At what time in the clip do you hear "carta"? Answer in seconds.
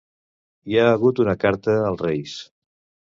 1.45-1.77